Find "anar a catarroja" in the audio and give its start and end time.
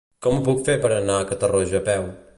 0.95-1.83